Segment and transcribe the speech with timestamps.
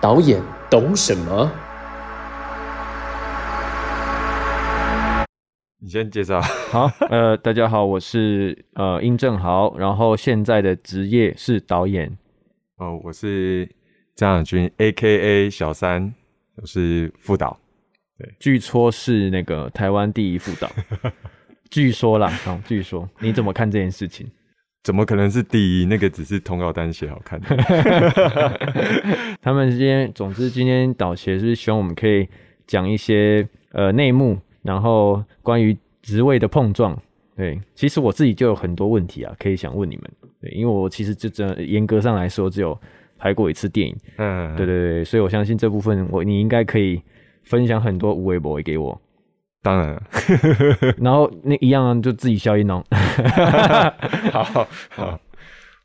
[0.00, 0.40] 导演
[0.70, 1.50] 懂什么？
[5.80, 6.40] 你先介绍。
[6.70, 12.16] 好， 呃，大家好，我是呃殷正豪，然后现在的职业是导演。
[12.76, 13.68] 哦，我是
[14.18, 16.12] 张亚军，A K A 小三，
[16.56, 17.56] 我是副导。
[18.18, 20.68] 对据说是那个台湾第一副导，
[21.70, 24.26] 据说啦，哦，据说，你怎么看这件事情？
[24.82, 25.84] 怎么可能是第一？
[25.84, 27.40] 那个只是通告单写好看。
[29.40, 32.28] 他们今天，总之今天导协是希望我们可以
[32.66, 37.00] 讲一些呃内幕，然后关于职位的碰撞。
[37.36, 40.10] 对，其实我自己就有很多问题啊，可以想问你们。
[40.40, 42.76] 对，因为我其实就真严格上来说，只有
[43.18, 43.96] 拍过一次电影。
[44.16, 47.02] 嗯，对对对，所以我相信这部分我你应该可以
[47.42, 48.98] 分享很多无微博给我。
[49.60, 50.02] 当然，
[50.98, 52.82] 然后那一样就自己消音哦。
[54.30, 54.44] 好
[54.90, 55.20] 好，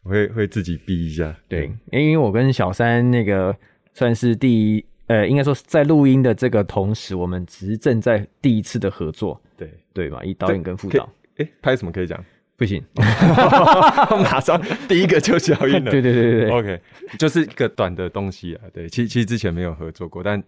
[0.03, 1.35] 我会会自己逼一下。
[1.49, 3.53] 对，因为我跟小三那个
[3.93, 9.41] 算是第一，呃，应该说在录音的这个同时，我们只是正在第一次的合作。
[9.57, 10.21] 对对吧？
[10.23, 12.23] 以导演跟副导，哎，拍什么可以讲？
[12.55, 15.89] 不行， 马上第一个就消音了。
[15.91, 16.81] 对对对对对，OK，
[17.17, 18.61] 就是一个短的东西啊。
[18.73, 20.41] 对，其其实之前没有合作过，但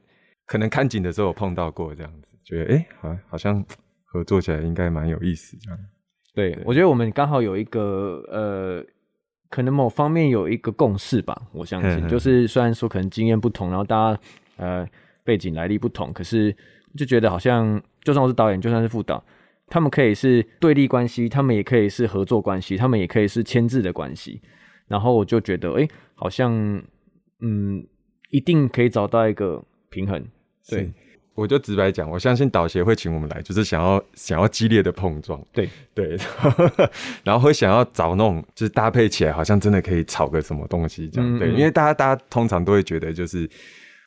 [0.46, 2.28] 可能看景的时候碰到过这样子。
[2.44, 3.66] 觉得哎，好，好像
[4.04, 5.80] 合作起来应该蛮有意思这样。
[6.36, 8.86] 对，我觉得我们刚好有一个呃，
[9.50, 11.42] 可能某方面有一个共识吧。
[11.52, 14.20] 我相信，就是虽然说可能经验不同，然后大家
[14.58, 14.88] 呃
[15.24, 16.56] 背景来历不同，可是
[16.96, 19.24] 就觉得好像，就算我是导演，就算是副导，
[19.68, 24.42] 他们可以是对立关系，他们也可以是合作关系，他们也可以是牵制的关系。
[24.88, 26.52] 然后我就觉得，哎，好像
[27.42, 27.86] 嗯，
[28.30, 30.26] 一定可以找到一个平衡。
[30.68, 30.92] 对。
[31.34, 36.18] 我就直白讲，我相信导协会请我们来，就是想要想要激烈的碰撞，对对，
[37.26, 43.50] 然后会想要找那种就是搭配起来，好像真的可以炒个什么东西这样，对，因为大家大家通常都会觉得，就是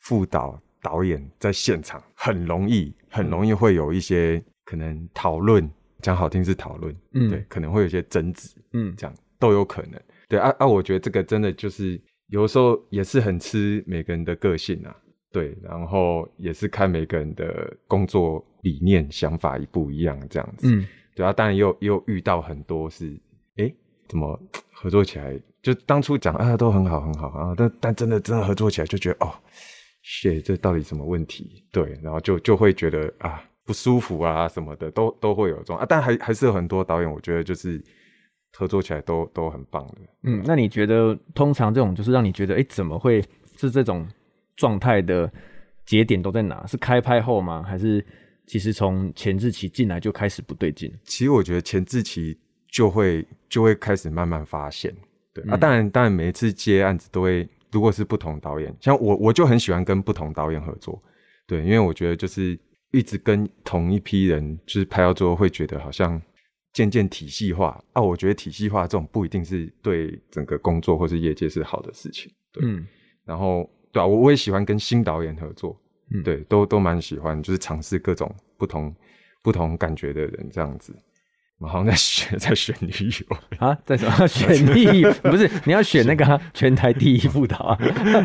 [0.01, 5.67] 副导导演在现场很容易很容易会有一些可能讨论，
[5.99, 14.95] 讲好听是讨论，嗯，对，可能会有一些争执，嗯，这样都有可能，对啊啊，我觉得这个真的就是有时候也是很吃每个人的个性啊。
[15.31, 20.67] 对，然后也是看每个人的工作理念、想法一不一样这样子。
[20.67, 20.85] 嗯，
[21.15, 23.19] 对啊，当然又又遇到很多是，
[23.57, 23.73] 哎，
[24.07, 24.39] 怎么
[24.71, 25.39] 合作起来？
[25.63, 29.33] 就当初讲啊，都很好很好啊，但但真的真的合作起来，就觉得哦
[30.03, 31.63] ，shit，这到底什么问题？
[31.71, 35.85] 对，然后就就会觉得啊不舒服啊什么的，都都会有这种啊。
[35.87, 37.79] 但还还是有很多导演，我觉得就是
[38.53, 39.97] 合作起来都都很棒的。
[40.23, 43.23] 嗯，那你觉得通常这种就是让你觉得，哎，怎么会
[43.55, 44.07] 是这种？
[44.55, 45.31] 状态的
[45.85, 46.67] 节点都在哪？
[46.67, 47.63] 是开拍后吗？
[47.63, 48.05] 还是
[48.45, 50.93] 其实从前置期进来就开始不对劲？
[51.05, 52.37] 其实我觉得前置期
[52.67, 54.93] 就会就会开始慢慢发现。
[55.33, 61.01] 对啊，当然当然每一次接案子都会，如果是不同导演，像我我就很喜欢跟不同导演合作。
[61.47, 62.59] 对，因为我觉得就是
[62.91, 66.21] 一直跟同一批人就是拍到最后，会觉得好像
[66.73, 68.01] 渐渐体系化啊。
[68.01, 72.31] 我觉得体系化这种不一定是对整个工作或是业界是好的事情。
[72.61, 72.85] 嗯，
[73.25, 73.69] 然后。
[73.91, 75.75] 对啊，我我也喜欢跟新导演合作，
[76.13, 78.93] 嗯，对，都都蛮喜欢，就是尝试各种不同
[79.41, 80.95] 不同感觉的人这样子。
[81.57, 85.03] 我好像在选在选女友啊，在什么选第一？
[85.27, 87.79] 不是你要选那个全台第一副导啊，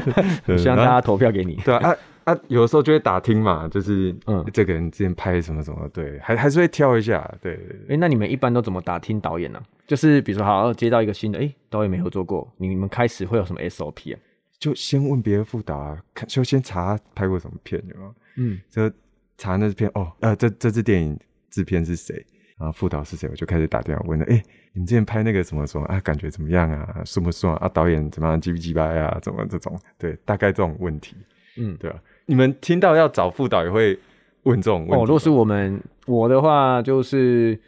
[0.58, 1.54] 希望大家投票给你。
[1.64, 7.54] 对啊啊啊，有的时候就会打听嘛，就是嗯，这个人之前拍什么什么，对，还还是会挑一下，对。
[7.88, 9.62] 哎，那你们一般都怎么打听导演呢？
[9.86, 14.18] 就是比如说，好接到一个新的，哎，导演没合作过，你们开始会有什么 SOP 啊？
[14.58, 18.14] 就先问别人副导，看就先查拍过什么片，有吗？
[18.36, 18.90] 嗯，就
[19.36, 21.18] 查那支片哦，呃，这这支电影
[21.50, 22.14] 制片是谁？
[22.56, 23.28] 然后副导是谁？
[23.28, 24.42] 我就开始打电话问了，哎，
[24.72, 26.00] 你们之前拍那个什么什么啊？
[26.00, 27.02] 感觉怎么样啊？
[27.04, 27.68] 顺不顺啊？
[27.68, 28.40] 导演怎么样？
[28.40, 29.18] 鸡不鸡巴呀？
[29.20, 29.78] 怎么这种？
[29.98, 31.16] 对，大概这种问题，
[31.58, 32.00] 嗯，对吧？
[32.26, 33.98] 你们听到要找副导也会
[34.44, 34.94] 问这种问题。
[34.94, 37.58] 哦，如果是我们我的话，就是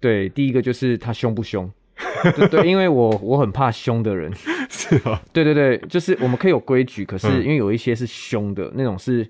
[0.00, 1.70] 对，第一个就是他凶不凶。
[2.36, 4.32] 对对，因为我我很怕凶的人，
[4.68, 9.28] 是啊，对对对，就是我们可以有规矩，可是因为有一些是凶的那种，是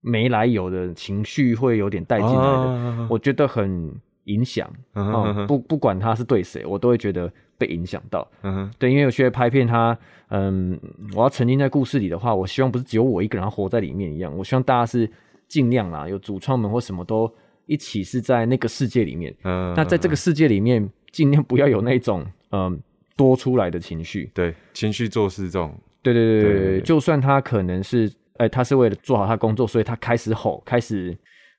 [0.00, 3.92] 没来由的情绪会有点带进来的，我觉得很
[4.32, 5.46] 影响啊。
[5.46, 8.26] 不不管他是对谁，我都会觉得被影响到。
[8.42, 9.96] 嗯，对，因为有些拍片，他
[10.28, 10.78] 嗯，
[11.14, 15.10] 我要沉浸在故事里的话，我希望不是只有我一个人活在里面一样，我希望大家是
[15.48, 17.32] 尽量啦，有主创们或什么都
[17.66, 19.34] 一起是在那个世界里面。
[19.44, 20.90] 嗯，那在这个世界里面。
[21.12, 22.80] 尽量不要有那种嗯
[23.16, 24.30] 多出来的情绪。
[24.32, 25.74] 对，情绪做事这种，
[26.04, 31.12] 对对对对对对，就算他可能是，哎、他是为了做好他工作，所以他开始吼，开始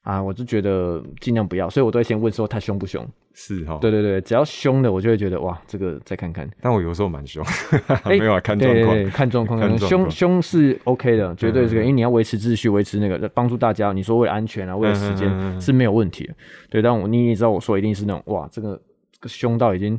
[0.03, 3.07] 啊，我就觉得尽量不要，所以我都会先问说他凶不凶。
[3.33, 3.77] 是哈。
[3.79, 6.49] 对对对，只要凶的，我就会觉得哇，这个再看看。
[6.59, 7.43] 但我有时候蛮凶，
[8.03, 8.95] 哎 没有啊，看状况。
[8.95, 13.93] 对对对，看状况， 凶凶是 OK 的，绝对是可以，嗯因为你要维持秩序，维持那个帮助大家。
[13.93, 16.33] 你说为了安全啊，为了时间是没有问题的。
[16.69, 18.75] 对，但我你也知道，我说一定是那种哇，这个
[19.11, 19.97] 这个凶到已经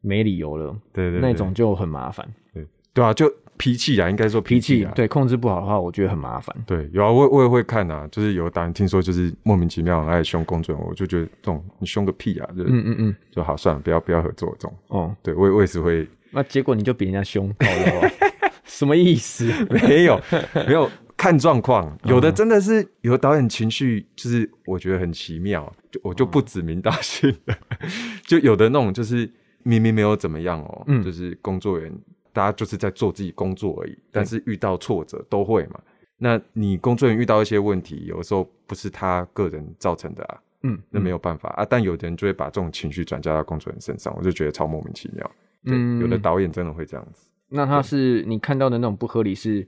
[0.00, 2.28] 没理由了，对对对那种就很麻烦。
[2.52, 4.92] 对对啊，就脾气啊，应该说脾气啊。
[4.94, 6.54] 对控制不好的话，我觉得很麻烦。
[6.66, 14.76] 对，有啊，我我也会看啊，就是有导演听说就是莫名其妙很爱凶工作人员，我就觉得这种你凶个屁啊，就嗯嗯嗯，就好算了，不要不要合作这种。
[14.88, 18.10] 哦，对我也我也是会那结果你就比人家凶，好了啊
[18.64, 19.50] 什么意思？
[19.88, 20.20] 没有
[20.66, 27.56] 没有看状况，有的真的是有的导演情绪就是我觉得很奇妙，就我就不指名道姓的，
[28.26, 29.30] 就有的那种就是
[29.62, 31.98] 明明没有怎么样哦，嗯就是工作人员
[32.34, 35.80] 大家就是在做自己工作而已，但是遇到挫折都会嘛。
[36.18, 41.64] 那你工作人员遇到一些问题，有的时候不是他个人造成的啊，嗯，那没有办法啊。
[41.64, 45.30] 但有的人就会把这种情绪转嫁到工作人员身上，我就觉得超莫名其妙。
[45.64, 47.28] 对，嗯有的导演真的会这样子。
[47.48, 49.66] 那他是你看到的那种不合理，是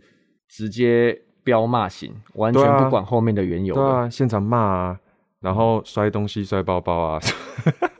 [0.48, 3.80] 直接飙骂型，完全不管后面的缘由的。
[3.80, 5.00] 对啊，现场骂啊，
[5.40, 7.20] 然后摔东西、摔包包啊，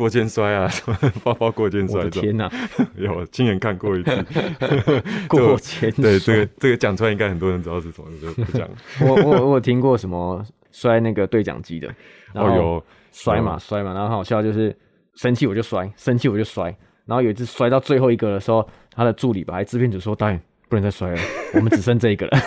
[0.00, 2.50] 过肩摔啊，什么包包过肩摔天哪、
[2.96, 4.26] 有亲眼看过一次。
[5.28, 8.66] 过肩对摔这个这个讲出来，应该很多人知道是什么，就不讲。
[9.06, 10.42] 我我我有听过什么
[10.72, 11.94] 摔那个对讲机的，
[12.32, 12.84] 然后哦有。
[13.12, 13.58] 摔嘛有。
[13.58, 14.74] 摔嘛，然后很好笑就是
[15.16, 16.74] 生气我就摔，生气我就摔，
[17.04, 21.20] 然后有一次摔到最后一个的时候，他的助理吧，还制片组说导演不能再摔了，
[21.54, 22.38] 我们只剩这一个了。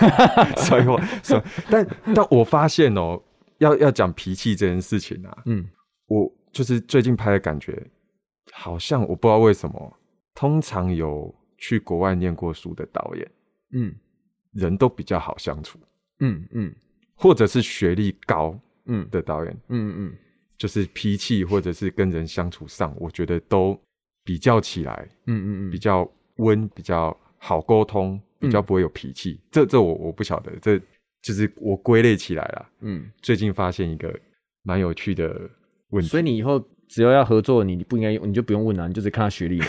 [0.57, 1.85] 摔过摔，但
[2.15, 3.21] 但我发现哦，
[3.59, 5.65] 要要讲脾气这件事情啊，嗯。
[6.07, 7.85] 我就是最近拍的感觉，
[8.53, 9.97] 好像我不知道为什么，
[10.33, 13.31] 通常有去国外念过书的导演，
[13.71, 13.94] 嗯
[14.53, 15.79] 人都比较好相处，
[16.19, 16.73] 嗯嗯
[17.15, 20.13] 或者是学历高嗯的导演，嗯嗯
[20.57, 23.77] 就是脾气或者是跟人相处上，我觉得都
[24.23, 29.41] 比较起来嗯嗯嗯，比较温，比较好沟通，比较不会有脾气。
[29.51, 30.79] 这这我我不晓得，这
[31.23, 32.69] 就是我归类起来了。
[32.81, 34.17] 嗯，最近发现一个
[34.61, 35.50] 蛮有趣的
[35.94, 39.66] 问题，所以你以后只要要合作，你不应该用，你就不用问了、你就只看他学历嘛，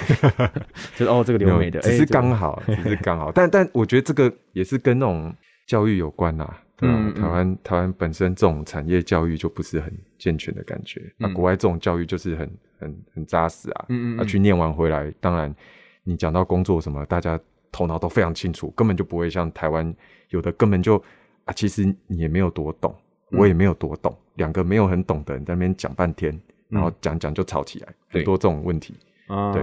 [0.96, 3.30] 就是哦这个留美的，只是刚好， 只是刚好。
[3.32, 5.34] 但但我觉得这个也是跟那种
[5.66, 6.44] 教育有关呐、
[6.76, 13.86] 对吧、嗯嗯台湾台湾本身这种产业教育就不是很健全的感觉，那、嗯国外这种教育就是很很很扎实啊。
[13.88, 15.54] 嗯嗯去念完回来，当然
[16.02, 17.38] 你讲到工作什么，大家
[17.72, 19.94] 头脑都非常清楚，根本就不会像台湾
[20.30, 20.96] 有的根本就
[21.44, 23.03] 啊，其实你也没有多懂，嗯
[23.36, 26.38] 我也没有多懂，两个没有很懂的人在那边讲半天，
[26.68, 28.94] 然后讲讲就吵起来，很多这种问题。
[29.28, 29.62] 啊，对。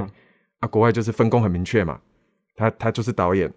[0.59, 1.99] 啊，国外就是分工很明确嘛，
[2.55, 3.51] 他他就是导演，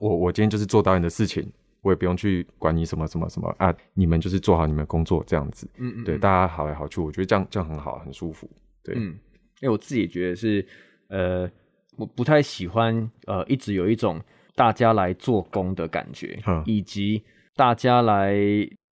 [0.00, 1.48] 我我今天就是做导演的事情，
[1.82, 6.20] 我也不用去管你什么什么什么啊，你们就是做好你们工作这样子，嗯嗯，对，嗯。
[6.20, 8.50] 大家好来好去，我觉得这样这样很好，很舒服，
[8.82, 9.16] 对，嗯，
[9.60, 10.66] 因为我自己也觉得是，
[11.08, 11.48] 呃，
[11.96, 14.20] 我不太喜欢呃，一直有一种
[14.56, 17.22] 大家来做工的感觉嗯，以及
[17.54, 18.34] 大家来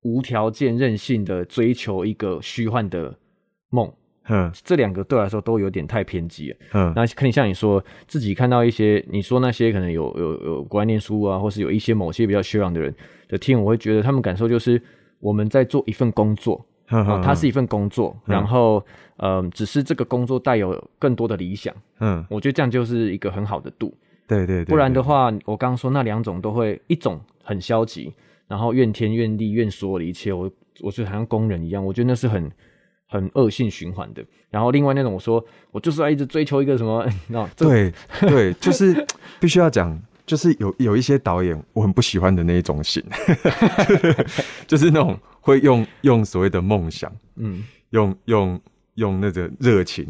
[0.06, 3.12] 无条件任性的追求一个虚幻的
[3.70, 3.92] 梦，
[4.28, 6.56] 嗯这两个对我来说都有点太偏激了。
[6.74, 12.94] 嗯，那可能像你说自己看到一些，你说那些可能有有有国外念书啊，或是有一些某些比较修养的人
[13.28, 14.80] 的听，我会觉得他们感受就是
[15.18, 18.84] 我们在做一份工作，啊它是一份工作，嗯然后
[19.18, 23.92] 嗯、只是这个工作带有更多的理想，嗯，我觉得这样就是一个很好的度。
[24.28, 28.12] 对对对，不然的对，话，我刚刚说那两种都会，一种很消极，
[28.48, 30.50] 然后怨天怨地怨所有的一切，我
[30.80, 32.50] 我就好像工人一样，我觉得那是很
[33.06, 34.24] 很恶性循环的。
[34.50, 39.06] 然后另外那种我说我就是要一直追求一个什么， 那对 对，就是
[39.40, 40.00] 必须要讲。
[40.26, 43.00] 就是有有一些导演我很不喜欢的那一种型，
[44.66, 48.60] 就是那种会用用所谓的梦想，嗯用用
[48.94, 50.04] 用那个热情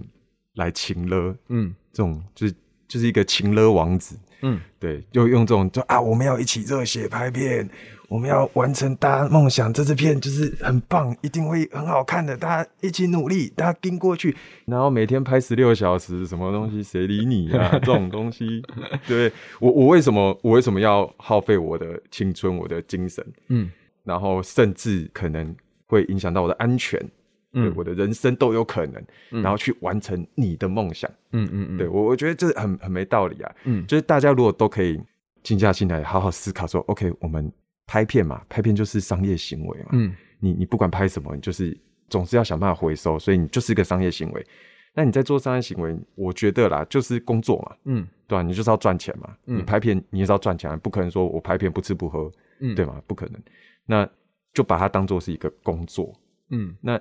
[0.55, 2.55] 来情勒，嗯这种就是
[2.89, 4.61] 就是一个情勒王子，嗯。
[4.79, 7.69] 对，就用这种就啊，我们要一起热血拍片，
[8.09, 17.71] 我们要完成大家梦想，这支片就是很棒，一定会很好看的，大家一起努力，大家盯过去，然后每天拍十六小时，什么东西谁理你啊？
[17.81, 18.63] 这种东西，
[19.07, 23.71] 对我我为什么我为什么要耗费我的青春，我的精神，嗯。
[24.05, 25.53] 然后甚至可能
[25.89, 27.09] 会影响到我的安全，对
[27.57, 29.03] 嗯我的人生都有可能，
[29.43, 31.11] 然后去完成你的梦想。
[31.33, 33.53] 嗯嗯嗯，对我，我觉得这很很没道理啊。
[33.65, 35.01] 嗯就是大家如果都可以
[35.43, 37.51] 静下心来，好好思考说，OK，我们
[37.87, 39.89] 拍片嘛，拍片就是商业行为嘛。
[39.93, 41.77] 嗯你你不管拍什么，你就是
[42.09, 44.47] 总是要想办法回收，所以你就是一个商业行为。
[44.95, 53.01] 那你在做商业行为，我觉得啦，就是工作嘛，嗯对吧、你就是要赚钱嘛，嗯你拍片你也是要赚钱啊，不可能说我拍片不吃不喝，嗯，对吗？
[53.07, 53.41] 不可能，
[53.87, 54.09] 那
[54.53, 56.13] 就把它当做是一个工作。
[56.51, 56.99] 嗯那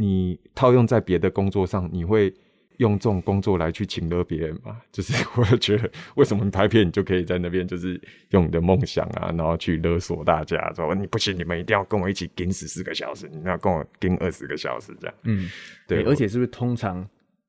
[0.00, 2.32] 你套用在别的工作上，你会
[2.76, 4.76] 用这种工作来去请勒别人吗？
[4.92, 8.00] 就是我就觉得，为什么你拍片你就可以在那边就是
[8.30, 15.16] 用你的梦想啊，然后去勒索大家，说你不行，你们一定要跟我一起盯十四个小时，你要跟我盯二十个小时这样。
[15.24, 15.50] 嗯，
[15.88, 17.04] 对欸而且是不是通常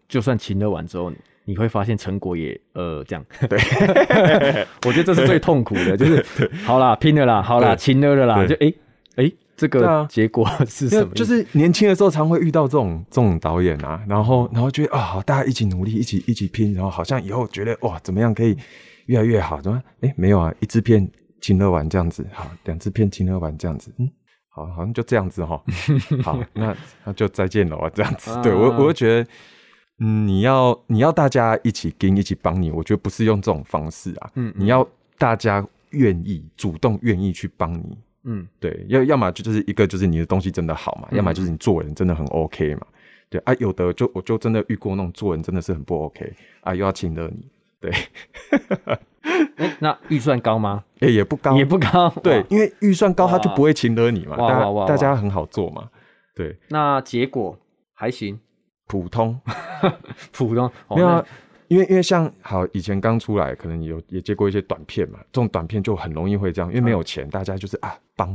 [0.07, 1.13] 就算请了完之后，
[1.45, 3.23] 你会发现成果也呃这样？
[3.47, 3.59] 对，
[4.87, 6.25] 我觉得这是最痛苦的，就是
[6.65, 8.73] 好啦，拼了啦，好啦，对勤了了啦，就对哎
[9.17, 18.57] 哎、欸这个结果 是什么就是年轻的时候常会遇到这种这种导演啊，然后然后觉得啊，好，大家一起努力，一起一起拼，然后好像以后觉得哇，怎么样可以
[19.07, 19.61] 越来越好？
[19.61, 19.83] 怎么？
[19.99, 21.05] 哎，没有啊，一支片
[21.41, 24.09] 亲了完这样子，好，两支片亲了完这样子，嗯，
[24.47, 25.61] 好，好像就这样子哈。
[26.23, 28.31] 好，那那就再见了啊，这样子。
[28.41, 29.29] 对我，我就觉得，
[29.99, 34.87] 嗯，你要你要大家一起跟一起帮你，我觉得不是用这种方式啊，嗯嗯你要
[35.17, 42.85] 大家愿意主动愿意去帮你，嗯对，要要么就就是一个就是你的东西真的好嘛，要么就是你做人真的很 OK 嘛。
[43.29, 47.47] 对啊，有的就我就真的遇过那种做人真的是很不 OK 啊，又要请了你，
[47.79, 47.91] 对，
[49.57, 50.83] 哎、那预算高吗？
[50.99, 52.09] 哎、也不高，也不高。
[52.23, 55.89] 对，因为预算高他就不会请了你嘛，大哇哇大家很好做嘛，
[56.35, 57.55] 对，那结果
[57.93, 58.39] 还行，
[58.87, 59.39] 普通
[60.33, 60.65] 普通。
[60.87, 61.25] 哦没有啊。
[61.69, 68.29] 因为因为像好以前刚出来，可能有也接过一些短片嘛，这种短片就很容易会这样，因为没有钱，大家就是啊帮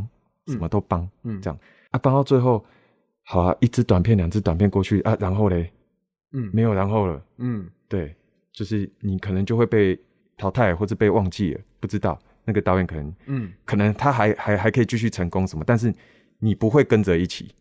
[0.47, 1.59] 什么都帮，嗯这样。
[1.91, 2.65] 啊帮到最后，
[3.25, 5.71] 好啊一支短片两支短片过去啊，然后嘞
[6.33, 7.69] 嗯没有然后了，嗯。
[7.89, 8.15] 对，
[8.53, 9.99] 就是你可能就会被
[10.37, 13.53] 淘汰或者被忘记了，不知道那个导演可能嗯。
[13.65, 15.93] 可能他还还还可以继续成功什么，但是
[16.39, 17.55] 你不会跟着一起，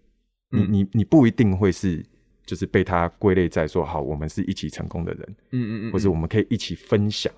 [0.50, 0.68] 你嗯。
[0.72, 2.04] 你你不一定会是
[2.46, 7.32] 就是被他归类在说好我们是一起成功的人，嗯嗯嗯，或是我们可以一起分享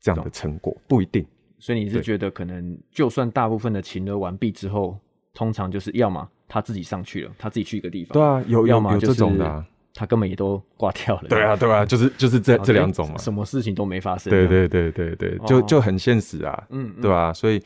[0.00, 1.26] 这样的成果，不一定。
[1.58, 4.98] 所以你是觉得可能就算大部分的情了完毕之后，
[5.32, 11.28] 通常就是要么他自己上去了，他自己去一个地方，对啊，有有有要么就是这种的、啊，他根本也都挂掉了。
[11.28, 13.18] 对啊对啊，就是就是这这两种嘛。
[13.18, 14.30] 什么事情都没发生。
[14.30, 17.62] 对，对对对对，就哦就很现实啊，嗯，嗯对吧、所以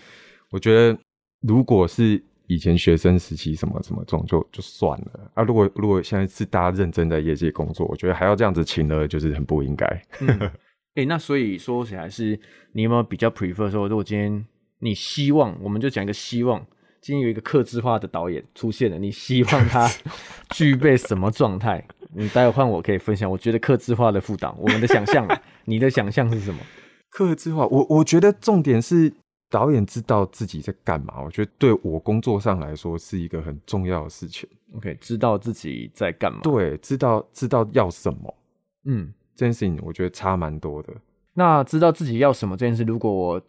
[0.50, 0.96] 我觉得，
[1.40, 5.42] 如果是以前学生时期什么什么这种就就算了啊。
[5.44, 9.86] 如果如果现在是大家认真在业界工作，我觉得还要这样子请了，就是很不应该。
[10.20, 10.50] 嗯，
[10.96, 12.38] 哎、那所以说起来是，
[12.72, 14.44] 你有没有比较 prefer 说，如果今天
[14.80, 16.60] 你希望，我们就讲一个希望，
[17.00, 19.88] 今天有一个克制化的导演出现了，你希望他
[20.50, 21.86] 具备什么状态？
[22.12, 26.58] 你待会换我可以分享，我觉得克制化的副导，我们的想象啊， 你的想象是什么？
[27.10, 29.12] 克制化，我我觉得重点是
[29.50, 31.20] 导演知道自己在干嘛。
[31.22, 34.48] 我觉得对我工作上来说是一个很重要的事情。
[34.76, 38.34] OK，知道自己在干嘛？，对，知道知道要什么
[38.84, 40.94] 嗯，这件事情，我觉得差蛮多的。
[41.34, 43.42] 那知道自己要什么这件事，如果我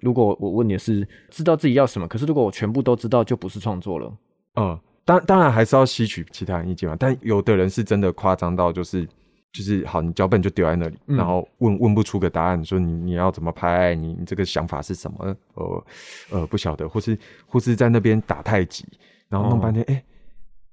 [0.00, 4.12] 如果我问你的是知道自己要什么，可是如果我全部都知道，就不是创作了。
[4.56, 6.96] 嗯，当当然还是要吸取其他人意见嘛。
[6.98, 9.08] 但有的人是真的夸张到就是
[9.54, 15.36] 就是好，你脚本就丢在那里，嗯然后问问不出个答案，说你你要怎么拍，你你这个想法是什么？
[15.54, 15.84] 呃
[16.30, 18.84] 呃，不晓得，或是或是在那边打太极，
[19.28, 20.04] 然后弄半天，哎、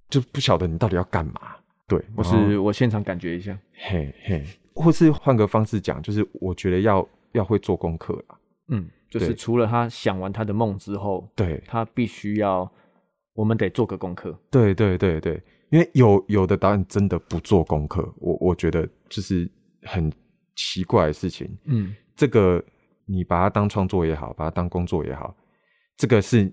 [0.10, 1.56] 就不晓得你到底要干嘛。
[1.88, 8.38] 对，或是我现场感觉一下，嘿嘿，或是换个方式讲，就是我觉得要要会做功课啦。
[8.70, 12.72] 嗯，就是除了他想完他的梦之后，对他必须要，
[13.34, 14.36] 我们得做个功课。
[14.50, 19.50] 对对对对，因为有有的导演真的不做功课，我我觉得就是
[19.84, 20.12] 很
[20.56, 21.50] 奇怪的事情。
[21.66, 22.64] 嗯这个
[23.06, 25.36] 你把它当创作也好，把它当工作也好，
[25.98, 26.52] 这个是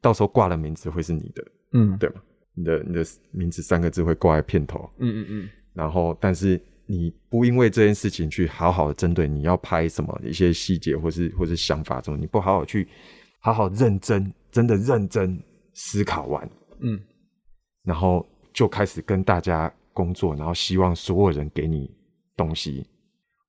[0.00, 2.22] 到时候挂了名字会是你的，嗯对吗？
[2.54, 12.88] 你的你的名字三个字会挂在片头，嗯嗯嗯，然后但是你不因为这件事情去好好的针对你要拍什么一些细节或是或是想法什么，你不好好去
[13.40, 15.40] 好好认真真的认真
[15.74, 16.50] 思考完，
[16.80, 17.00] 嗯，
[17.84, 21.94] 然后就开始跟大家工作，然后希望所有人给你
[22.36, 22.86] 东西，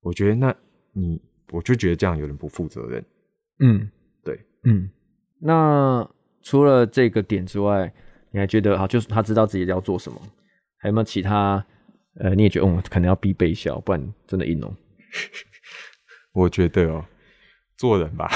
[0.00, 0.54] 我觉得那
[0.92, 3.04] 你我就觉得这样有点不负责任。
[3.60, 3.90] 嗯，
[4.24, 4.90] 对，嗯。
[5.38, 6.08] 那
[6.42, 7.92] 除了这个点之外，
[8.30, 10.20] 你还觉得啊，就是他知道自己要做什么，
[10.78, 11.64] 还有没有其他？
[12.20, 14.76] 呃，你也觉得，嗯，可能要必备一下，不然真的硬哦。
[16.32, 17.04] 我觉得哦，
[17.76, 18.30] 做人吧，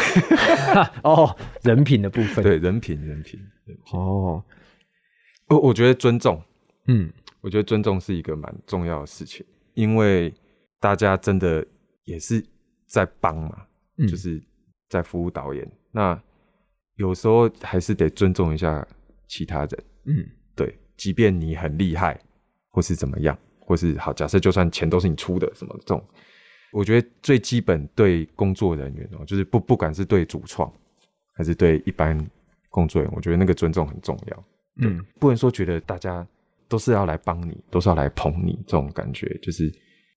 [1.04, 4.42] 哦，人品的部分。，对人品人品，人品哦，
[5.48, 6.42] 我我觉得尊重，
[6.86, 10.32] 嗯我觉得尊重是一个蛮重要的事情，因为
[10.80, 11.64] 大家真的
[12.04, 12.44] 也是
[12.86, 13.66] 在帮嘛，
[13.98, 14.42] 嗯就是
[14.88, 15.70] 在服务导演。
[15.92, 16.20] 那
[16.96, 18.86] 有时候还是得尊重一下
[19.28, 22.18] 其他人，嗯对，即便你很厉害
[22.70, 26.04] 或是怎么样，或是好，假设就算钱都是你出的，什么这种，
[26.72, 30.72] 我觉得最基本对工作人员哦，就是不不管是对主创
[31.34, 32.18] 还是对一般
[32.70, 34.44] 工作人员，我觉得那个尊重很重要。
[34.78, 36.26] 嗯不能说觉得大家
[36.68, 39.64] 都是要来帮你，都是要来捧你这种感觉，就是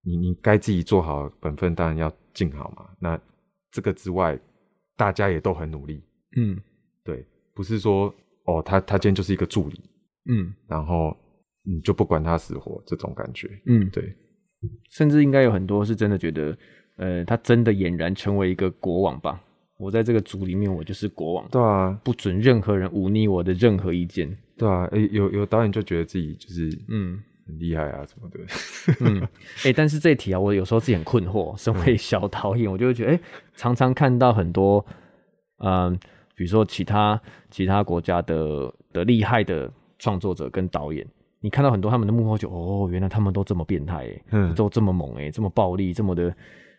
[0.03, 2.89] 你你该自己做好本分，当然要尽好嘛。
[2.99, 3.19] 那
[3.71, 4.39] 这个之外，
[4.95, 6.01] 大家也都很努力，
[6.37, 6.59] 嗯。
[7.03, 8.13] 对，不是说
[8.45, 9.81] 哦，他他今天就是一个助理，
[10.29, 10.53] 嗯。
[10.67, 11.15] 然后
[11.63, 14.15] 你就不管他死活这种感觉，嗯，对，
[14.91, 16.57] 甚至应该有很多是真的觉得，
[16.97, 19.41] 呃，他真的俨然成为一个国王吧。
[19.77, 24.37] 我在这个组里面，我就是国王，对啊，不准任何人忤逆我的任何意见。
[24.59, 28.39] 对啊，诶、有有导演就觉得自己就是嗯很厉害啊什么的，
[28.99, 29.27] 嗯，
[29.65, 31.57] 哎、但是这一题啊，我有时候自己很困惑。
[31.57, 33.19] 身为小导演，我就会觉得，哎、
[33.55, 34.85] 常常看到很多，
[35.59, 35.97] 嗯、
[36.35, 41.07] 比如说其他其他国家的的厉害的创作者跟导演，
[41.39, 46.35] 你看到很多他们的幕后就，哦，原来他们都这么变态，哎，嗯都这么猛，哎，这么暴力，这么的，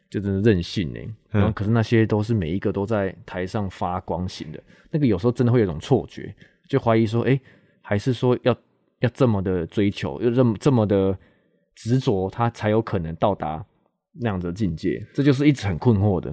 [0.09, 6.33] 就真的任性，哎，然后可是那些都是每一个都在台上发光型的，那个有时候真的会有一种错觉，
[6.69, 7.41] 就怀疑说，哎、
[7.91, 8.57] 还是说要
[9.01, 11.19] 要这么的追求，要这么这么的
[11.75, 13.67] 执着，他才有可能到达
[14.13, 16.31] 那样的境界，这就是一直很困惑的。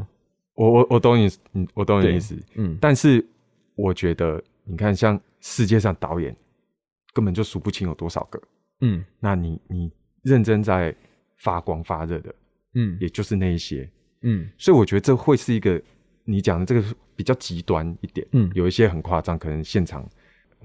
[0.53, 2.77] 我我我懂你，嗯，我懂你意思，嗯。
[2.79, 3.27] 但是
[3.73, 6.35] 我觉得，你看，像世界上导演
[7.11, 8.39] 根本就数不清有多少个，
[8.81, 9.03] 嗯。
[9.19, 10.95] 那你你认真在
[11.39, 12.35] 发光发热的，
[12.75, 12.95] 嗯。
[13.01, 13.89] 也就是那一些，
[14.21, 14.47] 嗯。
[14.59, 15.81] 所以我觉得这会是一个
[16.23, 16.83] 你讲的这个
[17.15, 18.51] 比较极端一点，嗯。
[18.53, 20.07] 有一些很夸张，可能现场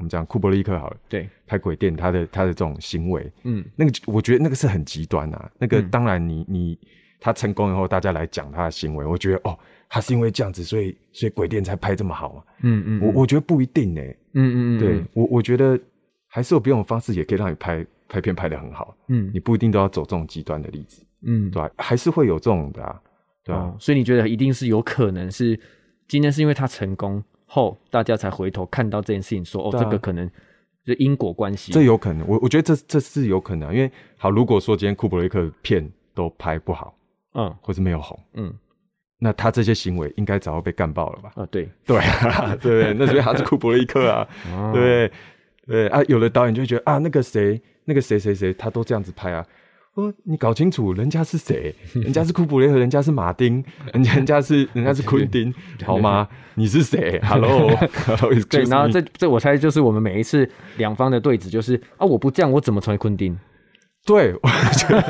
[0.03, 3.65] 我们讲库伯利克好了，对，拍鬼店他的他的这种行为，嗯。
[3.77, 5.49] 那个我觉得那个是很极端啊。
[5.59, 5.89] 那个嗯。
[5.91, 6.77] 当然你你
[7.21, 9.57] 他成功以后，大家来讲他的行为，我觉得哦，
[9.89, 12.43] 他是因为这样子，所以所以鬼店才拍这么好嘛。
[12.63, 15.79] 嗯嗯，我我觉得不一定呢、嗯嗯嗯，对我我觉得
[16.27, 18.97] 还是有别种方式也可以让你拍拍片拍的很好。
[19.07, 19.31] 嗯。
[19.33, 21.49] 你不一定都要走这种极端的例子，嗯。
[21.53, 23.01] 对吧、还是会有这种的啊，
[23.45, 25.57] 对吧、哦，所以你觉得一定是有可能是
[26.09, 27.23] 今天是因为他成功
[27.55, 30.27] 后，大家才回头看到这件事情说，哦，这个可能
[30.87, 31.71] 就因果关系。
[31.71, 36.97] 这有可能，我我觉得这这是有可能、啊，因为好，如果说今天库伯雷克片都拍不好，
[37.35, 38.53] 嗯或是没有红，嗯
[39.19, 41.33] 那他这些行为应该早就被干爆了吧？
[41.37, 42.95] 啊，对，对啊， 对不对？
[42.95, 45.13] 那所以他是库伯雷克啊，哦 对不对？
[45.67, 49.47] 对啊，有的导演就会觉得啊，那个谁，那个谁谁谁，他都这样子拍啊。
[49.95, 51.75] 哦，你搞清楚，人家是谁？
[51.95, 55.53] 人家是库布雷和， 人家是马丁，人家人家是 人家是昆丁，
[55.85, 56.27] 好吗？
[56.55, 63.39] 你是谁？Hello，Hello，对，然后这这我猜就是我们每一次两方的对峙，就是啊，我不这样，我怎么成为昆丁？
[64.07, 65.03] 对，我觉得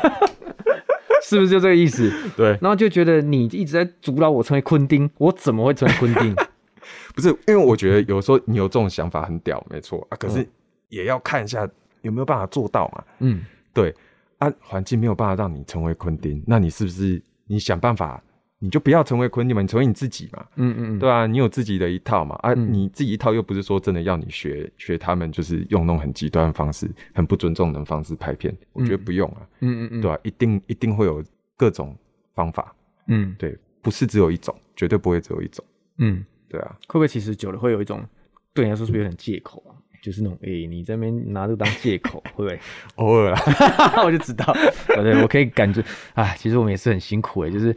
[1.22, 2.12] 是不是就这个意思？
[2.36, 6.34] 对，然后就觉得你一直在阻挠我成为昆丁，我怎么会成为昆丁？
[7.14, 10.44] 不是因为我觉得有时候你有这种想法很屌，没错啊，可是
[10.88, 11.68] 也要看一下
[12.00, 13.04] 有没有办法做到嘛。
[13.20, 13.94] 嗯对
[14.42, 18.20] 啊，环境没有办法让你成为昆汀，那你是不是你想办法，
[18.59, 22.72] 你就不要成为昆汀嘛，你成为你自己嘛，嗯嗯嗯，对啊，你有自己的一套嘛，啊，嗯。
[22.72, 31.22] 你自己一套又不是说真的要你学学他们，就是用那种很极端的方式、很不尊重人的方式拍片，我觉得不用啊，嗯嗯嗯，对吧、一定一定会有
[31.57, 31.96] 各种
[32.35, 32.74] 方法，
[33.07, 33.35] 嗯。
[33.38, 35.64] 对，不是只有一种，绝对不会只有一种，
[35.98, 38.05] 嗯，对啊，会不会其实久了会有一种
[38.52, 39.78] 对你来说是不是有点借口啊？
[40.02, 42.58] 就是那种诶、你在那边拿这个当借口， 会不会？
[42.96, 44.52] 偶尔啊， 我就知道，
[44.88, 45.82] 对对，我可以感觉，
[46.14, 47.74] 哎，其实我们也是很辛苦诶，就是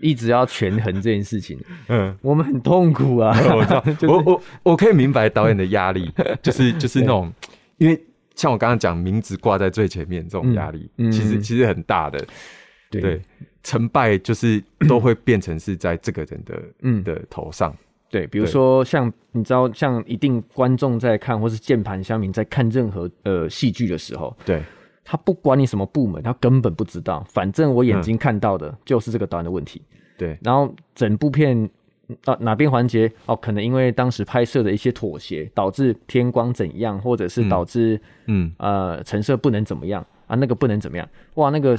[0.00, 2.16] 一直要权衡这件事情，嗯。
[2.22, 3.36] 我们很痛苦啊。
[3.54, 6.10] 我知道，我我我可以明白导演的压力，
[6.42, 7.30] 就是就是那种，
[7.76, 8.00] 因为
[8.34, 12.18] 像我刚刚讲，名字挂在最前面这种压力，其实其实很大的，
[12.90, 13.00] 对。
[13.02, 13.20] 对，
[13.62, 17.02] 成败就是都会变成是在这个人的嗯。
[17.04, 17.76] 的头上，
[18.10, 24.62] 对，比如说像你知道，像一定观众在看，或是键盘乡民在看任何呃戏剧的时候，对。
[25.10, 29.80] 他不管你什么部门，他根本不知道，反正我眼睛看到的就是这个导演的问题。
[30.18, 30.36] 对。
[30.42, 31.68] 然后整部片
[32.26, 38.52] 啊哪边环节哦，可能因为当时拍摄的一些妥协，导致天光怎样，或者是导致、嗯。
[38.58, 41.74] 呃成色不能怎么样啊，那个不能怎么样，哇，那个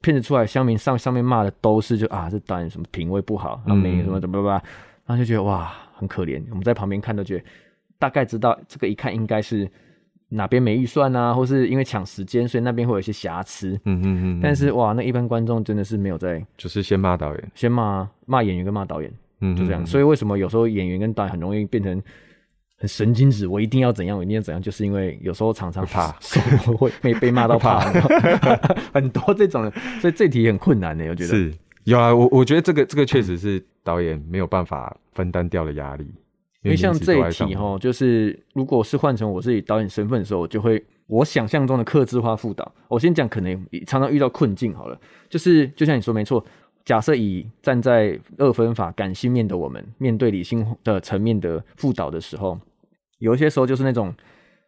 [0.00, 4.60] 片子出来，乡民上上面骂的都是就啊，这导演什么品味不好，啊没什么怎么吧，
[5.06, 7.44] 然后就觉得哇很可怜，我们在旁边看都觉得
[7.98, 9.70] 大概知道这个一看应该是
[10.30, 13.78] 哪边没预算啊，或是因为抢时间，所以那边会有一些瑕疵。
[13.84, 19.82] 嗯嗯嗯，但是哇，那一般观众真的是没有在就是先骂导演，先骂骂演员跟骂导演，嗯，就这样。
[19.82, 22.02] 嗯所以为什么有时候演员跟导演很容易变成
[22.78, 23.46] 很神经质？
[23.46, 26.40] 我一定要怎样，我一定要怎样，就是因为有时候常常会怕 手
[26.76, 27.78] 会被被骂到怕，
[28.92, 31.28] 很多这种人，所以这题很困难的，我觉得。
[31.28, 36.04] 是有啊，我我觉得这个这个确实是导演没有办法分担掉的压力，
[36.62, 42.72] 因为像这一题哈，就是如果是换成我自己导演身份的时候，我就会我想象中的克制化辅导。
[42.88, 46.42] 我先讲，可能常常遇到困境好了，就是就像你说没错，
[46.86, 52.58] 假设以站在二分法感性面的我们，面对理性的层面的辅导的时候，
[53.18, 54.14] 有一些时候就是那种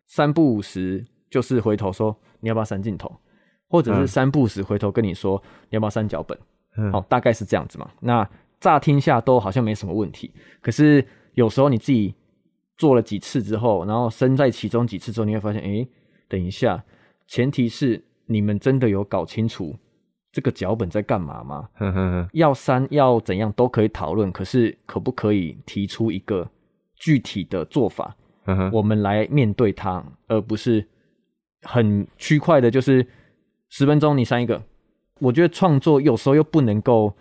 [0.07, 3.11] 三不五时，就是回头说你要不要删镜头，
[3.69, 6.37] 或者是嗯三不五时回头跟你说你要不要删脚本。
[6.37, 6.43] 嗯
[6.93, 7.91] 好、大概是这样子嘛。
[8.01, 12.15] 那乍听下都好像没什么问题，可是有时候你自己
[12.77, 15.89] 做了几次之后，然后身在其中几次之后，你会发现，诶，
[16.29, 16.83] 等一下，
[17.27, 19.77] 前提是你们真的有搞清楚
[20.33, 21.69] 这个脚本在干嘛吗？
[22.33, 26.49] 要删要怎样都可以讨论，可是可不可以提出一个
[26.97, 28.17] 具体的做法，
[28.73, 30.87] 我们来面对它，而不是
[31.63, 33.07] 很区块的，就是
[33.69, 34.63] 十分钟你删一个。
[35.19, 37.13] 我觉得创作有时候又不能够，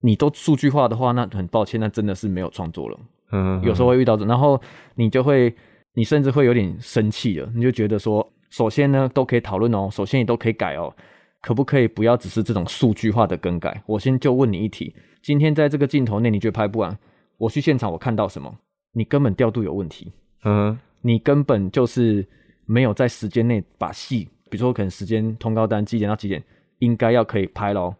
[0.00, 2.98] 你都数据化的话，那很抱歉，那真的是没有创作了。
[3.32, 4.60] 嗯有时候会遇到这，然后
[4.94, 5.54] 你就会，
[5.94, 10.92] 你甚至会有点生气了，你就觉得说，首先呢都可以讨论哦，首先也都可以改哦，
[11.40, 13.82] 可不可以不要只是这种数据化的更改？
[13.86, 16.98] 我先就问你一题，今天在这个镜头内你觉得拍不完，
[17.38, 18.52] 我去现场我看到什么？
[18.92, 20.12] 你根本调度有问题，
[20.44, 22.26] 嗯你根本就是
[22.66, 26.42] 没有在时间内把戏，比如说可能时间通告单几点到几点
[26.80, 27.96] 应该要可以拍咯。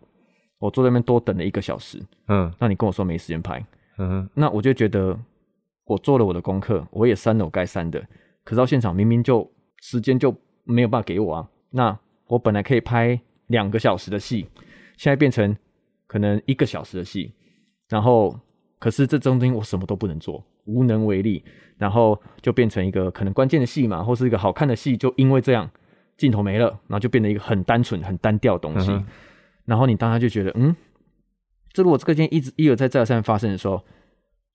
[0.59, 2.53] 我坐在那边多等了一个小时，嗯。
[2.59, 3.64] 那你跟我说没时间拍，
[3.97, 5.19] 嗯那我就觉得
[5.87, 7.99] 我做了我的功课，我也删了我该删的，
[8.45, 11.49] 可是到现场明明就时间就没有办法给我啊。
[11.71, 14.47] 那我本来可以拍两个小时的戏，
[14.99, 15.57] 现在变成
[16.07, 17.33] 可能一个小时的戏，
[17.88, 18.38] 然后
[18.79, 21.43] 可是这中间我什么都不能做，无能为力，
[21.79, 25.71] 然后就变成一个可能关键的戏嘛，或是一个好看的戏，就因为这样
[26.20, 28.92] 镜头没了，然后就变成一个很单纯、很单调的东西。
[28.92, 29.06] 嗯
[29.64, 30.74] 然后你当他就觉得，嗯，
[31.72, 33.80] 这如果这个件一直一而再再而三发生的时候，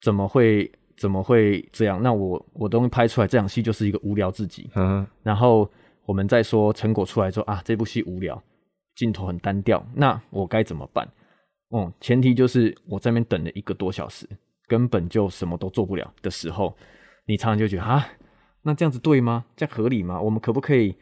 [0.01, 2.03] 怎么会怎么会这样？
[2.03, 4.69] 那我我东西拍出来这场戏就是一个无聊至极。
[4.75, 5.69] 嗯然后
[6.05, 8.41] 我们再说成果出来之后啊，这部戏无聊，
[8.95, 11.07] 镜头很单调，那我该怎么办？
[11.73, 14.27] 嗯，前提就是我在那边等了一个多小时，
[14.67, 16.75] 根本就什么都做不了的时候，
[17.25, 18.05] 你常常就觉得啊，
[18.63, 19.45] 那这样子对吗？
[19.55, 20.19] 这样合理吗？
[20.19, 20.93] 我们可不可以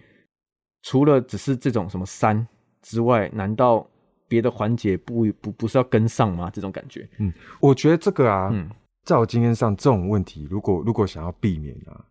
[0.83, 2.47] 除了只是这种什么删
[2.81, 3.89] 之外，难道
[4.27, 6.51] 别的环节不不不是要跟上吗？
[6.53, 8.69] 这种感觉，嗯，我觉得这个啊，嗯。
[9.03, 12.05] 在我经验上，这种问题如果如果想要避免啊，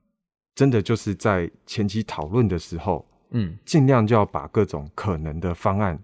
[0.55, 3.57] 真的就是在前期讨论的时候，嗯。
[3.65, 5.99] 尽量就要把各种可能的方案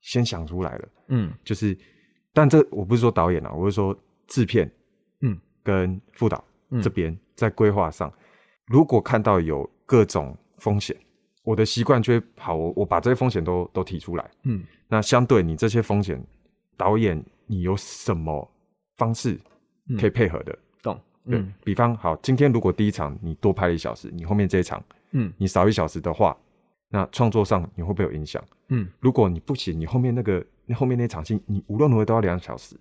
[0.00, 0.88] 先想出来了。
[1.08, 1.32] 嗯。
[1.44, 1.78] 就是，
[2.32, 4.68] 但这我不是说导演啊，我是说制片，
[5.20, 6.82] 嗯，跟副导嗯。
[6.82, 8.12] 这边在规划上，
[8.66, 10.96] 如果看到有各种风险，
[11.42, 14.30] 我的习惯就会好，我我把这些风险都都提出来。
[14.44, 16.22] 嗯那相对你这些风险，
[16.76, 18.48] 导演你有什么
[18.96, 19.40] 方式
[19.88, 20.56] 嗯可以配合的？
[20.82, 26.36] 懂，对嗯比方，好，今天如果第一场你多拍了一小时，你后面这一场嗯你少一小时的话，
[26.88, 28.42] 那创作上你会不会有影响？
[28.68, 32.76] 嗯如果你不行，你后面那个那后面那场戏，你无论如何都要两小时，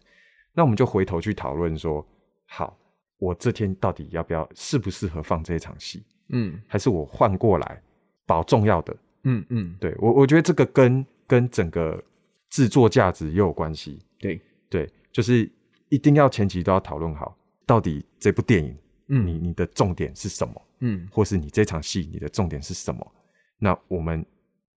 [0.54, 2.06] 那我们就回头去讨论说，
[2.45, 2.78] 好，
[3.17, 7.82] 我这天到底要不要适不适合放这一场戏，嗯还是我换过来
[8.25, 8.95] 保重要的？
[9.23, 12.03] 嗯嗯，对我，我觉得这个跟跟整个
[12.49, 13.99] 制作价值也有关系。
[14.19, 15.49] 对，对，就是
[15.89, 18.75] 一定要前期都要讨论好，到底这部电影
[19.10, 23.12] 嗯你你的重点是什么，嗯或是你这场戏你的重点是什么，
[23.60, 24.25] 那我们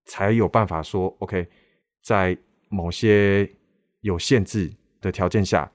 [0.07, 1.47] 才有办法说，OK，
[2.03, 2.37] 在
[2.69, 3.51] 某些
[4.03, 5.71] 有限制的条件下，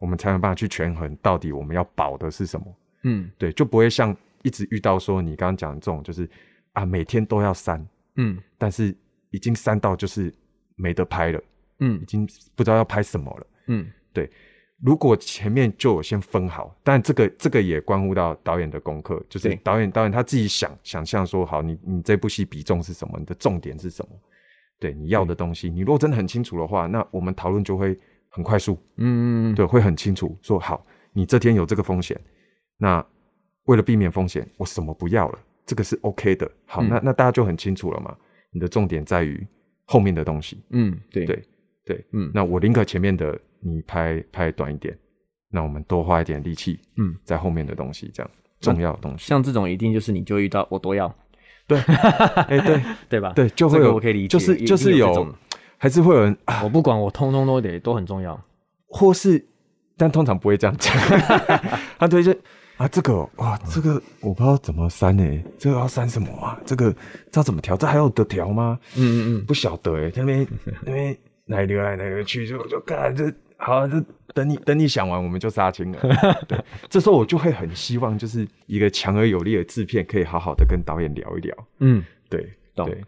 [0.00, 2.74] 我们才有办法去权衡到底我们要保的是什么。
[3.02, 6.26] 嗯对，就不会像一直遇到说你刚刚讲的这种，就是
[6.74, 7.84] 啊每天都要删，
[8.16, 8.38] 嗯。
[8.58, 8.94] 但是
[9.30, 10.32] 已经删到就是
[10.76, 11.42] 没得拍了，
[11.80, 12.00] 嗯。
[12.00, 13.46] 已经不知道要拍什么了。
[13.68, 13.90] 嗯。
[14.12, 14.30] 对
[14.82, 24.16] 如果前面就有先分好，但这个这个也关乎到导演的功课，就是导演导演他自己想想象说，好，你你这部戏比重是什么，你的重点是什么，
[24.78, 29.54] 对你要的东西，你如果真的很清楚的话，那我们讨论就会很快速，嗯嗯。
[29.54, 32.20] 对，会很清楚说，好，你这天有这个风险，
[32.76, 33.04] 那
[33.64, 36.88] 为了避免风险，我什么不要了，这个是 OK 的，好，嗯。
[36.88, 38.14] 那那大家就很清楚了嘛，
[38.50, 39.46] 你的重点在于
[39.84, 41.24] 后面的东西，嗯对。
[41.24, 41.42] 对
[41.84, 42.30] 对，嗯。
[42.32, 44.96] 那我宁可前面的你拍拍短一点，
[45.50, 49.26] 那我们多花一点力气嗯，在后面的东西，这样重要的东西。
[49.26, 51.14] 像这种一定就是你就遇到我都要，
[51.66, 51.78] 对，
[52.48, 52.82] 哎、对。
[53.08, 53.32] 对吧？
[53.34, 55.34] 对，就会这个有，我可以理解，就是就是有有，
[55.76, 58.42] 还是会有人啊，我不管，我通通都得都很重要。
[58.86, 59.44] 或是，
[59.96, 60.94] 但通常不会这样讲，
[61.98, 62.34] 他对就
[62.76, 66.58] 啊，这个哇，这个我不知道怎么删呢、这个要删什么啊？
[66.66, 66.92] 这个
[67.30, 67.76] 这要怎么调？
[67.76, 68.78] 这还有得调吗？
[68.96, 70.46] 嗯嗯嗯不晓得哎、那边
[70.84, 74.02] 那边奶流来奶流去，就就看这好，这
[74.34, 76.00] 等你等你想完，我们就杀青了。
[76.48, 76.58] 对，
[76.90, 81.56] 这时候我就会很希望，就是一个强而有力的制片，可以好好的跟导演聊一聊。
[81.78, 83.00] 嗯，对，懂对，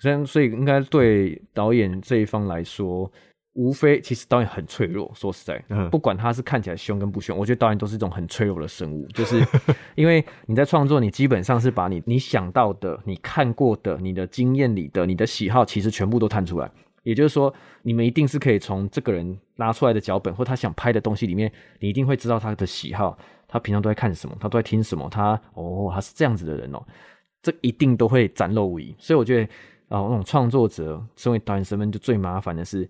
[0.00, 3.10] 所以所以应该对导演这一方来说，
[3.54, 5.10] 无非其实导演很脆弱。
[5.14, 9.06] 说实在，嗯不管他是看起来凶跟不凶，我觉得导演都是一种很脆弱的生物。
[9.08, 9.44] 就是
[9.94, 16.70] 因为你在创作，你基本上是把你你想到的、你看过的、你的经验里的、你的喜好，其实全部都探出来。
[17.02, 26.80] 也就是说，你们一定是可以从这个人拿出来的脚本或他想拍的东西里面，你一定会知道他的喜好，他平常都在看什么，他都在听什么，他哦，他是这样子的人哦，
[27.42, 28.94] 这一定都会展露无遗。
[28.98, 29.42] 所以我觉得
[29.88, 32.88] 啊、那种创作者身为导演身份，就最麻烦的是，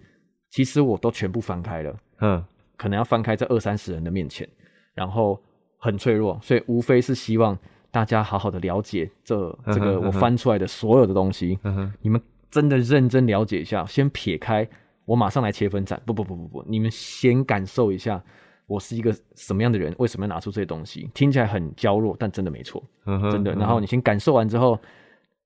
[0.52, 2.44] 其实我都全部翻开了，嗯。
[2.76, 4.48] 可能要翻开在二三十人的面前，
[4.92, 5.40] 然后
[5.78, 7.56] 很脆弱，所以无非是希望
[7.92, 14.68] 大家好好的了解这这个我翻出来的所有的东西，嗯哼，你们真的认真了解一下，先撇开
[15.04, 18.20] 我马上来切分斩，不不不不不，你们先感受一下
[18.66, 22.82] 我是一个什么样的人，为什么要拿出这些东西，听起来很娇弱，但真的没错。
[23.30, 23.52] 真的。
[23.52, 24.76] 然后你先感受完之后，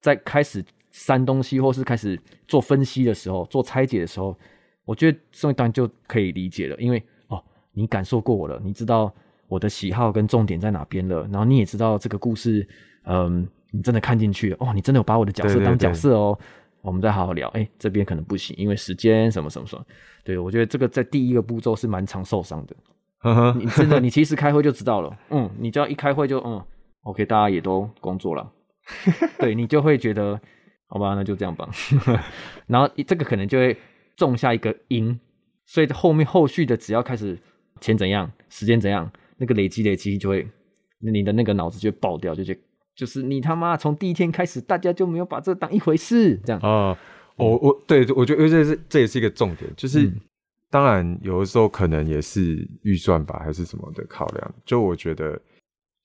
[0.00, 4.34] 再开始删东西，或是开始做分析的时候，做拆解的时候，
[4.86, 9.12] 我觉得身为导演就可以理解了，因为哦，你感受过我了，你知道
[9.48, 12.66] 我的喜好跟重点在哪边了，然后你也知道这个故事，
[13.04, 16.38] 嗯，你真的看进去了，哦，你真的有把我的角色当对对对角色哦。
[16.82, 19.84] 我们再好好聊，哎，这边可能不行，因为时间什么什么什么。
[20.22, 22.76] 对我觉得这个在第一个步骤是蛮常受伤的。
[23.58, 25.18] 你真的，你其实开会就知道了。
[25.30, 26.64] 嗯，你只要一开会就嗯
[27.02, 28.52] ，OK，大家也都工作了，
[29.40, 30.40] 对你就会觉得，
[30.86, 31.68] 好吧，那就这样吧。
[32.68, 33.76] 然后这个可能就会
[34.16, 35.18] 种下一个因，
[35.64, 37.38] 所以后面后续的只要开始
[37.80, 40.48] 钱怎样，时间怎样，那个累积累积就会，
[40.98, 42.60] 你的那个脑子就会爆掉，就觉得
[42.94, 46.60] 就是你他妈从第一天开始，大家就没有把这当一回事，这样。
[46.62, 46.98] 啊，
[47.36, 50.10] 我我对我觉得这是这也是一个重点，就是、
[50.70, 54.54] 当然有的时候可能也是预算吧，还是什么的考量。
[54.64, 55.38] 就我觉得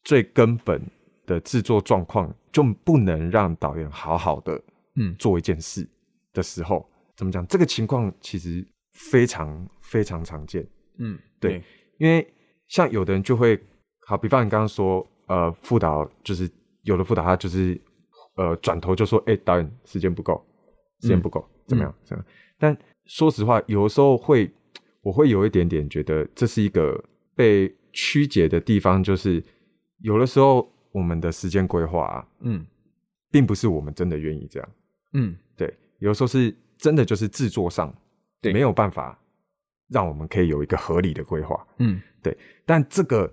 [0.03, 0.81] 最根本
[1.25, 4.61] 的制作状况，就不能让导演好好的
[4.95, 5.87] 嗯做一件事
[6.33, 7.45] 的时候，怎么讲？
[7.47, 10.67] 这个情况其实非常非常常见。
[10.97, 11.61] 嗯，对，
[11.97, 12.25] 因为
[12.67, 13.59] 像有的人就会，
[14.05, 16.49] 好，比方你刚刚说，呃，副导就是
[16.83, 17.79] 有的副导他就是，
[18.35, 20.43] 呃，转头就说，哎、导演时间不够，
[21.01, 21.95] 时间不够，怎么样？
[22.03, 22.25] 这样。
[22.57, 24.51] 但说实话，有的时候会，
[25.01, 27.03] 我会有一点点觉得这是一个
[27.35, 29.43] 被曲解的地方，就是
[29.99, 32.65] 有的时候我们的时间规划啊，嗯
[33.31, 34.69] 并不是我们真的愿意这样，
[35.13, 37.93] 嗯对，有的时候是真的就是制作上
[38.41, 39.17] 对没有办法
[39.87, 41.65] 让我们可以有一个合理的规划。
[41.77, 43.31] 嗯对，但这个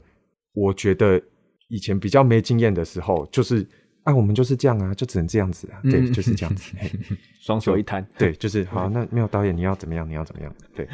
[0.52, 1.20] 我觉得
[1.68, 3.66] 以前比较没经验的时候，就是
[4.04, 6.74] 啊，我们就是这样啊，就只能这样子啊，对，嗯就是这样子。
[6.78, 6.90] 嘿
[7.40, 10.54] 双手一摊，对，就是好，那没有导演你要怎么样，你要怎么样？
[10.74, 10.87] 对，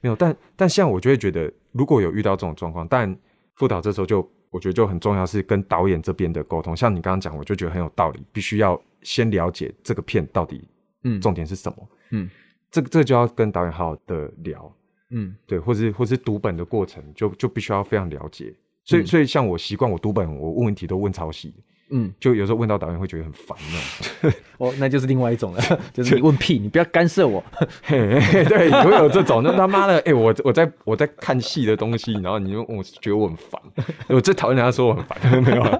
[0.00, 3.16] 没有，但但现在我就会觉得，如果有遇到这种状况，但
[3.54, 10.64] 副导这时候就我觉得就很重要是跟导演这边的沟通，像你刚刚讲，我就觉得很有道理，必须要先了解这个片到底
[11.04, 12.28] 嗯重点是什么，嗯
[12.70, 14.72] 这个这个就要跟导演好好的聊，
[15.10, 18.54] 嗯对，或是或是读本的过程，就就必须要非常了解。
[18.84, 21.52] 所以，嗯所以像我习惯，我读本，我问问题都问超细，
[21.90, 24.40] 嗯，就有时候问到导演会觉得很烦那种。
[24.58, 27.42] 哦，那就是另外一种了， 就是你问屁，你不要干涉我。
[27.82, 33.60] 嘿嘿对，会有这种，那他妈的，哎、我我在我在看戏的东西，然后你就我觉得我很烦，
[34.08, 35.78] 我最讨厌人家说我很烦，没有啊，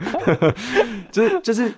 [1.13, 1.73] 就是就是，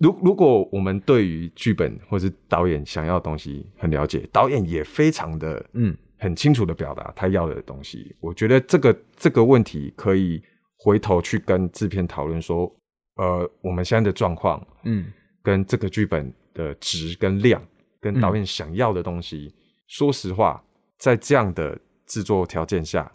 [0.00, 5.96] 如如果我们对于剧本或是导演想要的东西很了解，导演也非常的嗯。
[6.22, 10.38] 很清楚的表达他要的东西，我觉得这个这个问题可以
[10.76, 12.70] 回头去跟制片讨论说，
[13.16, 15.10] 呃，我们现在的状况，嗯。
[15.42, 17.62] 跟这个剧本的值跟量，
[18.02, 19.54] 跟导演想要的东西，
[19.86, 20.62] 说实话，
[20.98, 23.10] 在这样的制作条件下，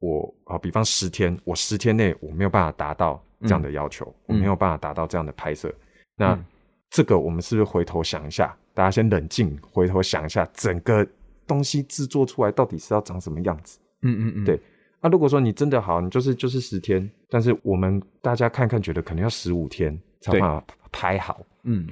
[0.00, 5.72] 我啊，比方十天，我十天内我没有办法达到这样的要求，我没有办法达到这样的拍摄，
[6.18, 6.44] 那、嗯。
[6.90, 11.06] 这个我们是不是回头想一下，大家先冷静，回头想一下，整个
[11.46, 13.78] 东西制作出来到底是要长什么样子？
[14.00, 14.58] 嗯嗯嗯，对。
[15.02, 21.44] 那、如果说你真的好，你就是就是十天，但是我们大家看看，觉得可能要十五天才有对办法拍好。
[21.64, 21.86] 嗯。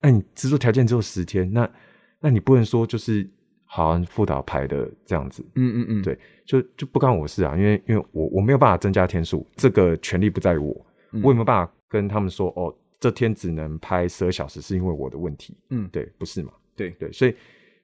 [0.00, 1.70] 那你制作条件只有十天，那
[2.18, 3.28] 那你不能说就是
[3.66, 11.20] 好像副导拍的这样子，嗯嗯嗯，对，就就不干我事啊，因为因为我我没有办法增加天数，这个权利不在于我，嗯。
[11.22, 15.56] 我也没有办法跟他们说哦，这天只能拍十二小时是因为我的问题？
[15.70, 16.52] 嗯对，不是嘛？
[16.76, 17.34] 对对，所以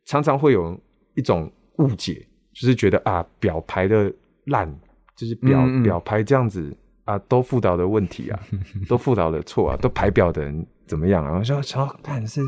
[0.04, 0.78] 常常会有
[1.14, 4.12] 一种误解，就是觉得啊表排的
[4.44, 4.72] 烂，
[5.16, 8.40] 就是表、嗯嗯表排这样子啊都副导的问题啊，
[8.88, 11.38] 都副导的错啊，都排表的人怎么样啊？
[11.38, 12.40] 我说想要看是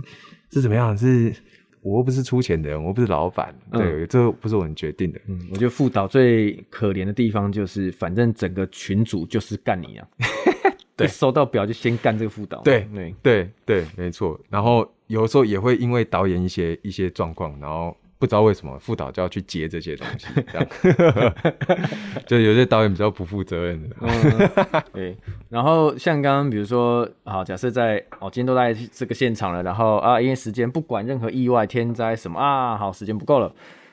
[0.50, 0.96] 是怎么样？
[0.96, 1.34] 是
[1.80, 5.20] 我又不是出钱的人，我不是老板，嗯对，这不是我能决定的。
[5.26, 10.08] 嗯，我觉得副导最可怜的地方就是，反正整个群组就是干你啊，
[10.98, 14.38] 对一收到表就先干这个副导，对对，对对，没错。
[14.50, 21.34] 然后有的时候也会因为导演一些一些状况，然后不知道为什么副导就要去接这些东西，这样
[22.26, 23.96] 就有些导演比较不负责任的。
[24.00, 25.16] 嗯，对。
[25.48, 33.46] 然后像刚刚比如说，好，假设在哦，今天都在这个现场了，然后啊，因为时间不管任何意外、天灾什么啊，好，时间不够了，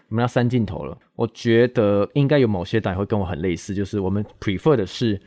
[0.10, 0.98] 我们要删镜头了。
[1.16, 5.22] 我觉得应该有某些导演会跟我很类似，就是我们 prefer 的是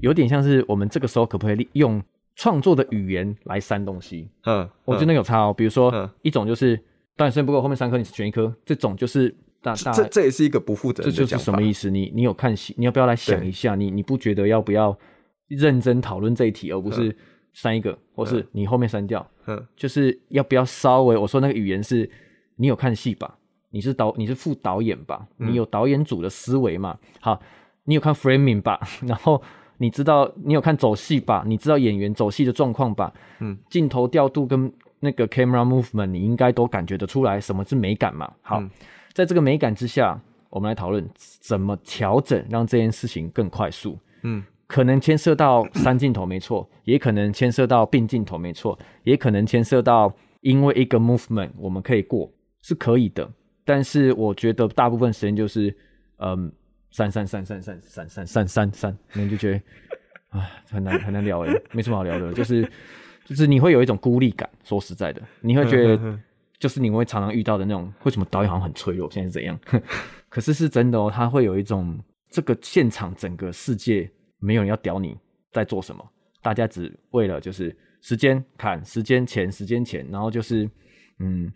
[0.00, 2.02] 有点像是我们这个时候可不可以利用
[2.34, 4.28] 创作的语言来删东西？
[4.44, 5.54] 嗯，我觉得有差哦。
[5.56, 6.76] 比如说、嗯一种就是
[7.16, 11.38] 导演时间不够，后面三科你选一科，这种就是大大这这也是一个不负责这就是。
[11.38, 11.90] 什么意思？
[11.90, 13.74] 你你有看戏，你要不要来想一下？
[13.74, 14.96] 你你不觉得要不要
[15.48, 17.16] 认真讨论这一题，而不是
[17.52, 19.26] 删一个，或是你后面删掉？
[19.46, 22.10] 嗯就是要不要稍微我说那个语言是，
[22.56, 23.38] 你有看戏吧？
[23.70, 25.26] 你是导你是副导演吧？
[25.38, 26.98] 嗯你有导演组的思维嘛？
[27.20, 27.40] 好，
[27.84, 28.80] 你有看 framing 吧？
[29.06, 29.42] 然后
[29.78, 31.42] 你知道你有看走戏吧？
[31.46, 33.12] 你知道演员走戏的状况吧？
[33.40, 38.32] 嗯，镜头调度跟那个 camera movement 你应该都感觉得出来什么是美感嘛？
[38.42, 38.70] 好，嗯
[39.12, 43.98] 在这个美感之下，我们来讨论怎么调整，让这件事情更快速。
[44.22, 52.28] 嗯可能牵涉到三镜头没错， 也可能牵涉到并镜头没错，也可能牵涉到因为一个 movement 我们可以过
[52.62, 53.30] 是可以的，
[53.64, 55.72] 但是我觉得大部分时间就是
[56.18, 56.50] 嗯
[56.96, 59.60] 删删删删删删删删删删，你就觉得
[60.38, 62.66] 啊很难很难聊诶，没什么好聊的，就是
[63.26, 66.18] 就是你会有一种孤立感，说实在的，你会觉得
[66.58, 69.58] 就是你会常常遇到的那种，为什么导演好像很脆弱，现在是怎样？
[70.30, 71.98] 可是是真的哦，他会有一种
[72.30, 75.14] 这个现场整个世界没有人要屌你
[75.52, 76.02] 在做什么，
[76.40, 80.66] 大家只为了就是时间看时间钱时间钱，然后就是
[81.18, 81.52] 嗯，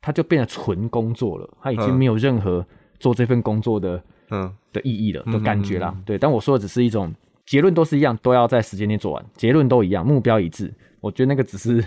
[0.00, 1.94] 他就变得纯工作了，他已经嗯。
[1.98, 2.64] 没有任何
[3.00, 5.96] 做这份工作的嗯的意义了嗯的感觉啦。
[6.04, 7.10] 对，但我说的只是一种
[7.46, 10.70] 结论都是一样，都要在时间内做完，结论都一样，目标一致。
[11.00, 11.82] 我觉得那个只是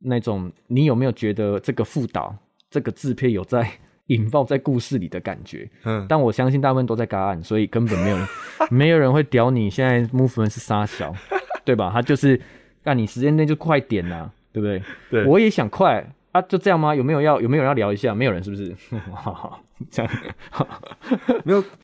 [0.00, 2.34] 那种你有没有觉得这个副导
[2.70, 3.68] 这个制片有在
[4.06, 5.68] 引爆在故事里的感觉？
[5.84, 8.26] 嗯，但我相信大部分都在嘎案，所以根本没有人
[8.70, 11.14] 没有人会屌你现在 movement 是沙小，
[11.64, 11.90] 对吧？
[11.92, 12.40] 他就是
[12.82, 14.82] 干你时间内就快点呐、对不对？
[15.10, 16.94] 对我也想快啊，就这样吗？
[16.94, 18.14] 有没有要有没有人要聊一下？
[18.14, 18.74] 没有人是不是？
[19.12, 20.12] 好好这样，
[21.44, 21.64] 没有，